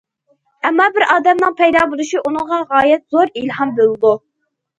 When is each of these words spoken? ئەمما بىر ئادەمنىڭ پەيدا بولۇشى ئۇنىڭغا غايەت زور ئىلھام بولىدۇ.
ئەمما 0.69 0.87
بىر 0.95 1.03
ئادەمنىڭ 1.15 1.53
پەيدا 1.59 1.83
بولۇشى 1.91 2.23
ئۇنىڭغا 2.23 2.59
غايەت 2.73 3.05
زور 3.17 3.35
ئىلھام 3.43 3.77
بولىدۇ. 3.83 4.17